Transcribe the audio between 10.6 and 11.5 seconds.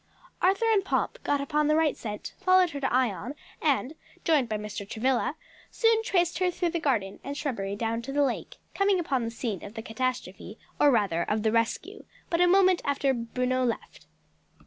or rather of